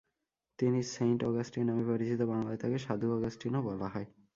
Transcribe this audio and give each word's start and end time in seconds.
তিনি 0.59 0.79
saint 0.93 1.19
Augustine 1.23 1.63
নামে 1.67 1.83
পরিচিত, 1.87 2.19
বাংলায় 2.23 2.59
তাকে 2.59 2.77
সাধু 2.77 3.07
অগাস্টিনও 3.13 3.61
বলা 3.61 3.87
হয়। 3.87 4.07